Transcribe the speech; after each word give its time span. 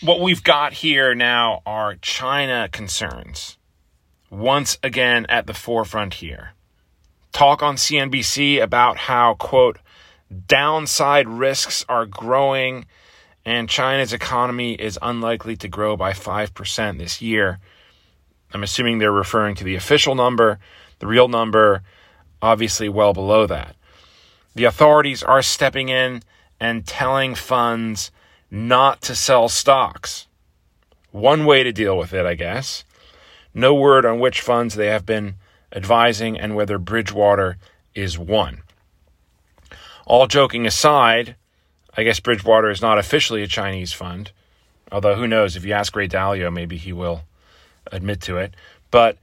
what 0.00 0.20
we've 0.20 0.42
got 0.42 0.72
here 0.72 1.14
now 1.14 1.62
are 1.66 1.96
China 1.96 2.68
concerns. 2.72 3.58
Once 4.30 4.78
again 4.82 5.26
at 5.28 5.46
the 5.46 5.54
forefront 5.54 6.14
here. 6.14 6.52
Talk 7.32 7.62
on 7.62 7.76
CNBC 7.76 8.62
about 8.62 8.96
how, 8.96 9.34
quote, 9.34 9.78
downside 10.46 11.28
risks 11.28 11.84
are 11.88 12.06
growing 12.06 12.86
and 13.44 13.68
China's 13.68 14.12
economy 14.12 14.74
is 14.74 14.98
unlikely 15.02 15.56
to 15.56 15.68
grow 15.68 15.96
by 15.96 16.12
5% 16.12 16.98
this 16.98 17.20
year. 17.20 17.58
I'm 18.52 18.62
assuming 18.62 18.98
they're 18.98 19.12
referring 19.12 19.54
to 19.56 19.64
the 19.64 19.74
official 19.74 20.14
number, 20.14 20.58
the 20.98 21.06
real 21.06 21.28
number, 21.28 21.82
obviously 22.42 22.88
well 22.88 23.12
below 23.12 23.46
that. 23.46 23.76
The 24.54 24.64
authorities 24.64 25.22
are 25.22 25.42
stepping 25.42 25.88
in 25.88 26.22
and 26.58 26.86
telling 26.86 27.34
funds 27.34 28.10
not 28.50 29.00
to 29.02 29.14
sell 29.14 29.48
stocks. 29.48 30.26
One 31.12 31.44
way 31.44 31.62
to 31.62 31.72
deal 31.72 31.96
with 31.96 32.12
it, 32.12 32.26
I 32.26 32.34
guess. 32.34 32.84
No 33.54 33.74
word 33.74 34.04
on 34.04 34.20
which 34.20 34.40
funds 34.40 34.74
they 34.74 34.86
have 34.86 35.06
been 35.06 35.34
advising 35.72 36.38
and 36.38 36.54
whether 36.54 36.78
Bridgewater 36.78 37.56
is 37.94 38.18
one. 38.18 38.62
All 40.06 40.26
joking 40.26 40.66
aside, 40.66 41.36
I 41.96 42.02
guess 42.02 42.20
Bridgewater 42.20 42.70
is 42.70 42.82
not 42.82 42.98
officially 42.98 43.42
a 43.42 43.48
Chinese 43.48 43.92
fund, 43.92 44.32
although 44.90 45.14
who 45.14 45.26
knows, 45.26 45.56
if 45.56 45.64
you 45.64 45.72
ask 45.72 45.94
Ray 45.94 46.08
Dalio, 46.08 46.52
maybe 46.52 46.76
he 46.76 46.92
will 46.92 47.22
admit 47.90 48.20
to 48.22 48.38
it. 48.38 48.54
But 48.90 49.18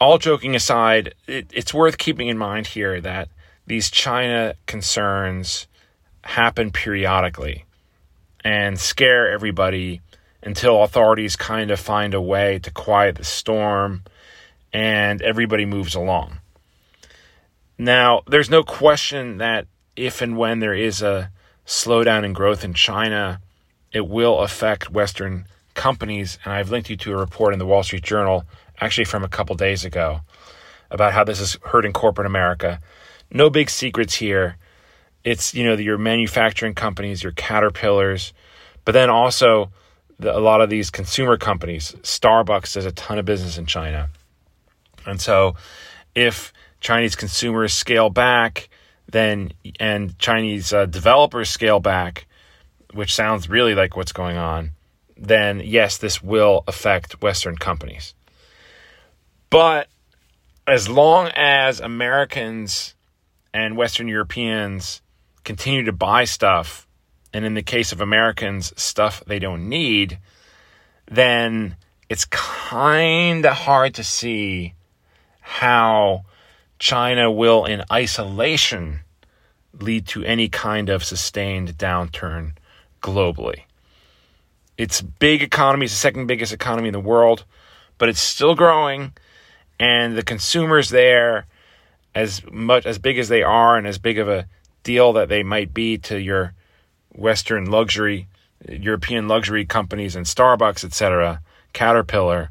all 0.00 0.18
joking 0.18 0.54
aside, 0.54 1.14
it, 1.26 1.46
it's 1.52 1.74
worth 1.74 1.98
keeping 1.98 2.28
in 2.28 2.38
mind 2.38 2.68
here 2.68 3.00
that 3.00 3.28
these 3.66 3.90
China 3.90 4.54
concerns 4.66 5.66
happen 6.22 6.72
periodically 6.72 7.64
and 8.46 8.78
scare 8.78 9.28
everybody 9.28 10.00
until 10.40 10.84
authorities 10.84 11.34
kind 11.34 11.72
of 11.72 11.80
find 11.80 12.14
a 12.14 12.20
way 12.20 12.60
to 12.60 12.70
quiet 12.70 13.16
the 13.16 13.24
storm 13.24 14.04
and 14.72 15.20
everybody 15.20 15.66
moves 15.66 15.96
along. 15.96 16.38
Now, 17.76 18.22
there's 18.28 18.48
no 18.48 18.62
question 18.62 19.38
that 19.38 19.66
if 19.96 20.22
and 20.22 20.36
when 20.36 20.60
there 20.60 20.74
is 20.74 21.02
a 21.02 21.32
slowdown 21.66 22.24
in 22.24 22.34
growth 22.34 22.62
in 22.62 22.72
China, 22.72 23.40
it 23.90 24.06
will 24.06 24.38
affect 24.38 24.92
Western 24.92 25.46
companies. 25.74 26.38
And 26.44 26.52
I've 26.52 26.70
linked 26.70 26.88
you 26.88 26.96
to 26.98 27.14
a 27.14 27.16
report 27.16 27.52
in 27.52 27.58
the 27.58 27.66
Wall 27.66 27.82
Street 27.82 28.04
Journal, 28.04 28.44
actually 28.80 29.06
from 29.06 29.24
a 29.24 29.28
couple 29.28 29.56
days 29.56 29.84
ago, 29.84 30.20
about 30.92 31.14
how 31.14 31.24
this 31.24 31.40
is 31.40 31.58
hurting 31.64 31.92
corporate 31.92 32.28
America. 32.28 32.78
No 33.28 33.50
big 33.50 33.70
secrets 33.70 34.14
here. 34.14 34.56
It's, 35.26 35.54
you 35.54 35.64
know, 35.64 35.74
your 35.74 35.98
manufacturing 35.98 36.74
companies, 36.74 37.20
your 37.20 37.32
caterpillars, 37.32 38.32
but 38.84 38.92
then 38.92 39.10
also 39.10 39.72
the, 40.20 40.30
a 40.34 40.38
lot 40.38 40.60
of 40.60 40.70
these 40.70 40.88
consumer 40.88 41.36
companies. 41.36 41.96
Starbucks 42.02 42.74
does 42.74 42.86
a 42.86 42.92
ton 42.92 43.18
of 43.18 43.24
business 43.24 43.58
in 43.58 43.66
China. 43.66 44.08
And 45.04 45.20
so 45.20 45.56
if 46.14 46.52
Chinese 46.78 47.16
consumers 47.16 47.72
scale 47.72 48.08
back, 48.08 48.68
then 49.10 49.52
and 49.80 50.16
Chinese 50.20 50.72
uh, 50.72 50.86
developers 50.86 51.50
scale 51.50 51.80
back, 51.80 52.28
which 52.94 53.12
sounds 53.12 53.50
really 53.50 53.74
like 53.74 53.96
what's 53.96 54.12
going 54.12 54.36
on, 54.36 54.70
then 55.16 55.60
yes, 55.64 55.98
this 55.98 56.22
will 56.22 56.62
affect 56.68 57.20
Western 57.20 57.56
companies. 57.56 58.14
But 59.50 59.88
as 60.68 60.88
long 60.88 61.30
as 61.34 61.80
Americans 61.80 62.94
and 63.52 63.76
Western 63.76 64.06
Europeans 64.06 65.02
continue 65.46 65.84
to 65.84 65.92
buy 65.92 66.24
stuff, 66.24 66.86
and 67.32 67.44
in 67.44 67.54
the 67.54 67.62
case 67.62 67.92
of 67.92 68.00
Americans, 68.00 68.72
stuff 68.76 69.22
they 69.26 69.38
don't 69.38 69.68
need, 69.68 70.18
then 71.10 71.76
it's 72.08 72.24
kind 72.26 73.46
of 73.46 73.52
hard 73.52 73.94
to 73.94 74.04
see 74.04 74.74
how 75.40 76.24
China 76.80 77.30
will, 77.30 77.64
in 77.64 77.82
isolation, 77.90 79.00
lead 79.80 80.06
to 80.08 80.24
any 80.24 80.48
kind 80.48 80.88
of 80.88 81.04
sustained 81.04 81.78
downturn 81.78 82.52
globally. 83.00 83.62
It's 84.76 85.00
big 85.00 85.42
economy, 85.42 85.84
it's 85.84 85.94
the 85.94 86.00
second 86.00 86.26
biggest 86.26 86.52
economy 86.52 86.88
in 86.88 86.92
the 86.92 87.00
world, 87.00 87.44
but 87.98 88.08
it's 88.08 88.20
still 88.20 88.56
growing, 88.56 89.12
and 89.78 90.18
the 90.18 90.24
consumers 90.24 90.90
there, 90.90 91.46
as 92.16 92.42
much 92.50 92.84
as 92.84 92.98
big 92.98 93.16
as 93.16 93.28
they 93.28 93.44
are, 93.44 93.76
and 93.76 93.86
as 93.86 93.98
big 93.98 94.18
of 94.18 94.28
a 94.28 94.46
deal 94.86 95.12
that 95.12 95.28
they 95.28 95.42
might 95.42 95.74
be 95.74 95.98
to 95.98 96.16
your 96.18 96.54
Western 97.12 97.68
luxury, 97.68 98.28
European 98.68 99.26
luxury 99.26 99.66
companies 99.66 100.14
and 100.14 100.24
Starbucks, 100.24 100.84
etc., 100.84 101.42
Caterpillar, 101.72 102.50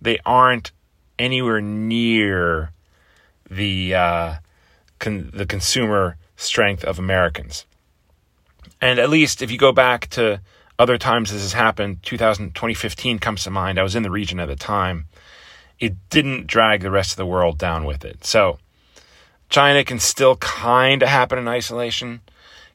they 0.00 0.18
aren't 0.24 0.70
anywhere 1.18 1.60
near 1.60 2.70
the 3.50 3.94
uh, 3.94 4.34
con- 5.00 5.30
the 5.34 5.44
consumer 5.44 6.16
strength 6.36 6.84
of 6.84 6.98
Americans. 6.98 7.66
And 8.80 9.00
at 9.00 9.10
least 9.10 9.42
if 9.42 9.50
you 9.50 9.58
go 9.58 9.72
back 9.72 10.08
to 10.10 10.40
other 10.78 10.98
times 10.98 11.32
this 11.32 11.42
has 11.42 11.54
happened, 11.54 12.02
2000, 12.02 12.54
2015 12.54 13.18
comes 13.18 13.42
to 13.44 13.50
mind. 13.50 13.78
I 13.78 13.82
was 13.82 13.96
in 13.96 14.04
the 14.04 14.10
region 14.10 14.38
at 14.38 14.48
the 14.48 14.56
time. 14.56 15.06
It 15.80 15.94
didn't 16.10 16.46
drag 16.46 16.82
the 16.82 16.90
rest 16.90 17.12
of 17.12 17.16
the 17.16 17.26
world 17.26 17.58
down 17.58 17.84
with 17.84 18.04
it. 18.04 18.24
So 18.24 18.58
China 19.48 19.84
can 19.84 19.98
still 19.98 20.36
kind 20.36 21.02
of 21.02 21.08
happen 21.08 21.38
in 21.38 21.48
isolation. 21.48 22.20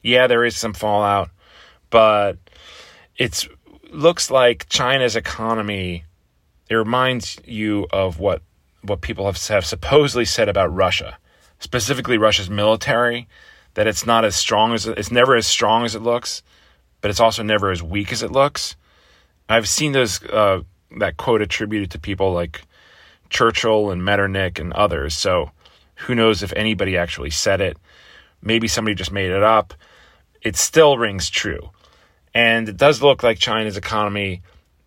Yeah, 0.02 0.26
there 0.26 0.44
is 0.44 0.56
some 0.56 0.72
fallout, 0.72 1.30
but 1.90 2.38
it's 3.16 3.48
looks 3.90 4.30
like 4.30 4.68
China's 4.68 5.16
economy 5.16 6.04
it 6.72 6.76
reminds 6.76 7.38
you 7.44 7.86
of 7.92 8.18
what 8.18 8.42
what 8.80 9.02
people 9.02 9.26
have, 9.26 9.36
have 9.48 9.64
supposedly 9.66 10.24
said 10.24 10.48
about 10.48 10.74
Russia, 10.74 11.18
specifically 11.60 12.18
Russia's 12.18 12.50
military, 12.50 13.28
that 13.74 13.86
it's 13.86 14.06
not 14.06 14.24
as 14.24 14.34
strong 14.34 14.72
as 14.72 14.86
it's 14.86 15.10
never 15.10 15.36
as 15.36 15.46
strong 15.46 15.84
as 15.84 15.94
it 15.94 16.00
looks, 16.00 16.42
but 17.02 17.10
it's 17.10 17.20
also 17.20 17.42
never 17.42 17.70
as 17.70 17.82
weak 17.82 18.10
as 18.10 18.22
it 18.22 18.32
looks. 18.32 18.74
I've 19.50 19.68
seen 19.68 19.92
those 19.92 20.24
uh, 20.24 20.62
that 20.98 21.18
quote 21.18 21.42
attributed 21.42 21.90
to 21.90 21.98
people 21.98 22.32
like 22.32 22.62
Churchill 23.28 23.90
and 23.90 24.02
Metternich 24.02 24.58
and 24.58 24.72
others. 24.72 25.14
So 25.14 25.50
who 26.02 26.14
knows 26.14 26.42
if 26.42 26.52
anybody 26.54 26.96
actually 26.96 27.30
said 27.30 27.60
it? 27.60 27.76
Maybe 28.42 28.68
somebody 28.68 28.94
just 28.94 29.12
made 29.12 29.30
it 29.30 29.42
up. 29.42 29.74
It 30.40 30.56
still 30.56 30.98
rings 30.98 31.30
true, 31.30 31.70
and 32.34 32.68
it 32.68 32.76
does 32.76 33.02
look 33.02 33.22
like 33.22 33.38
China's 33.38 33.76
economy 33.76 34.42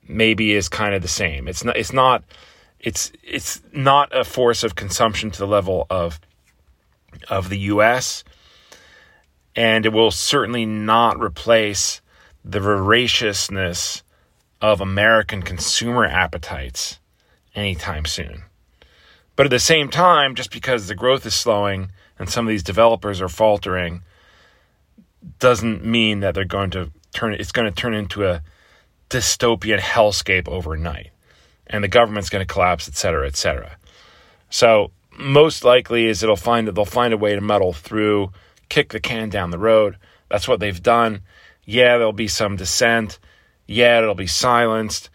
maybe 0.07 0.51
is 0.51 0.69
kind 0.69 0.93
of 0.93 1.01
the 1.01 1.07
same. 1.07 1.47
It's 1.47 1.63
not 1.63 1.77
it's 1.77 1.93
not 1.93 2.23
it's 2.79 3.11
it's 3.23 3.61
not 3.73 4.15
a 4.15 4.23
force 4.23 4.63
of 4.63 4.75
consumption 4.75 5.31
to 5.31 5.39
the 5.39 5.47
level 5.47 5.87
of 5.89 6.19
of 7.29 7.49
the 7.49 7.59
US 7.59 8.23
and 9.55 9.85
it 9.85 9.93
will 9.93 10.11
certainly 10.11 10.65
not 10.65 11.19
replace 11.19 12.01
the 12.43 12.59
voraciousness 12.59 14.03
of 14.61 14.81
American 14.81 15.41
consumer 15.41 16.05
appetites 16.05 16.99
anytime 17.55 18.05
soon. 18.05 18.43
But 19.35 19.45
at 19.45 19.49
the 19.49 19.59
same 19.59 19.89
time, 19.89 20.35
just 20.35 20.51
because 20.51 20.87
the 20.87 20.95
growth 20.95 21.25
is 21.25 21.35
slowing 21.35 21.91
and 22.17 22.29
some 22.29 22.45
of 22.45 22.49
these 22.49 22.63
developers 22.63 23.21
are 23.21 23.29
faltering 23.29 24.01
doesn't 25.39 25.83
mean 25.83 26.21
that 26.21 26.35
they're 26.35 26.45
going 26.45 26.69
to 26.71 26.91
turn 27.13 27.33
it's 27.33 27.51
going 27.51 27.67
to 27.67 27.73
turn 27.73 27.93
into 27.93 28.25
a 28.25 28.41
dystopian 29.09 29.79
hellscape 29.79 30.47
overnight 30.47 31.09
and 31.67 31.83
the 31.83 31.87
government's 31.87 32.29
going 32.29 32.45
to 32.45 32.53
collapse, 32.53 32.87
et 32.87 32.95
cetera, 32.95 33.27
et 33.27 33.35
cetera. 33.35 33.77
So 34.49 34.91
most 35.17 35.63
likely 35.63 36.05
is 36.05 36.21
it'll 36.21 36.35
find 36.35 36.67
that 36.67 36.73
they'll 36.73 36.85
find 36.85 37.13
a 37.13 37.17
way 37.17 37.35
to 37.35 37.41
muddle 37.41 37.73
through, 37.73 38.31
kick 38.69 38.91
the 38.91 38.99
can 38.99 39.29
down 39.29 39.51
the 39.51 39.57
road. 39.57 39.97
That's 40.29 40.47
what 40.47 40.59
they've 40.59 40.81
done. 40.81 41.21
Yeah, 41.65 41.97
there'll 41.97 42.13
be 42.13 42.27
some 42.27 42.55
dissent. 42.55 43.19
Yeah, 43.67 43.97
it'll 43.97 44.13
be 44.13 44.27
silenced, 44.27 45.09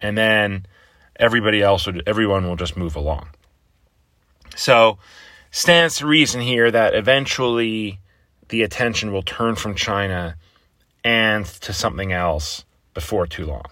and 0.00 0.16
then 0.16 0.66
everybody 1.16 1.60
else 1.60 1.86
would, 1.86 2.04
everyone 2.06 2.46
will 2.46 2.56
just 2.56 2.76
move 2.76 2.94
along. 2.94 3.28
So 4.56 4.98
stands 5.50 5.96
to 5.96 6.06
reason 6.06 6.40
here 6.40 6.70
that 6.70 6.94
eventually 6.94 8.00
the 8.48 8.62
attention 8.62 9.12
will 9.12 9.22
turn 9.22 9.54
from 9.54 9.74
China 9.74 10.36
and 11.04 11.46
to 11.46 11.72
something 11.72 12.12
else 12.12 12.64
before 12.94 13.26
too 13.26 13.46
long. 13.46 13.64